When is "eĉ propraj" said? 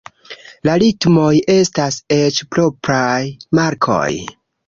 2.17-3.21